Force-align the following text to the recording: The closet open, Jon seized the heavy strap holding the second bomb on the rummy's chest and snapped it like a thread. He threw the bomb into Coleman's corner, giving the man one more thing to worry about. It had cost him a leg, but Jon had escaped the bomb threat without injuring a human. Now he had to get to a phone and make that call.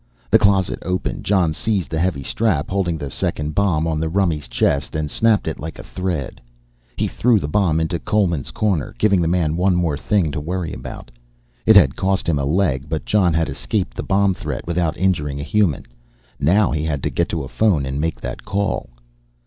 The 0.31 0.39
closet 0.39 0.79
open, 0.81 1.21
Jon 1.21 1.53
seized 1.53 1.91
the 1.91 1.99
heavy 1.99 2.23
strap 2.23 2.71
holding 2.71 2.97
the 2.97 3.11
second 3.11 3.53
bomb 3.53 3.85
on 3.85 3.99
the 3.99 4.09
rummy's 4.09 4.47
chest 4.47 4.95
and 4.95 5.11
snapped 5.11 5.47
it 5.47 5.59
like 5.59 5.77
a 5.77 5.83
thread. 5.83 6.41
He 6.97 7.07
threw 7.07 7.37
the 7.37 7.47
bomb 7.47 7.79
into 7.79 7.99
Coleman's 7.99 8.49
corner, 8.49 8.95
giving 8.97 9.21
the 9.21 9.27
man 9.27 9.55
one 9.55 9.75
more 9.75 9.97
thing 9.99 10.31
to 10.31 10.41
worry 10.41 10.73
about. 10.73 11.11
It 11.67 11.75
had 11.75 11.95
cost 11.95 12.27
him 12.27 12.39
a 12.39 12.45
leg, 12.45 12.89
but 12.89 13.05
Jon 13.05 13.35
had 13.35 13.47
escaped 13.47 13.95
the 13.95 14.01
bomb 14.01 14.33
threat 14.33 14.65
without 14.65 14.97
injuring 14.97 15.39
a 15.39 15.43
human. 15.43 15.85
Now 16.39 16.71
he 16.71 16.83
had 16.83 17.03
to 17.03 17.11
get 17.11 17.29
to 17.29 17.43
a 17.43 17.47
phone 17.47 17.85
and 17.85 18.01
make 18.01 18.19
that 18.21 18.43
call. 18.43 18.89